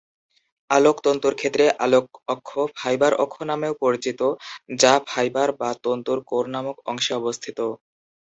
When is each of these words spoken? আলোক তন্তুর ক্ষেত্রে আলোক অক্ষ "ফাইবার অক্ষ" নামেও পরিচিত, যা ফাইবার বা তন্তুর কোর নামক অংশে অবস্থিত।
আলোক 0.69 0.97
তন্তুর 1.05 1.33
ক্ষেত্রে 1.35 1.65
আলোক 1.85 2.05
অক্ষ 2.27 2.49
"ফাইবার 2.77 3.13
অক্ষ" 3.23 3.35
নামেও 3.51 3.73
পরিচিত, 3.83 4.19
যা 4.79 4.93
ফাইবার 5.09 5.49
বা 5.59 5.69
তন্তুর 5.83 6.19
কোর 6.29 6.45
নামক 6.55 6.77
অংশে 6.87 7.13
অবস্থিত। 7.15 7.59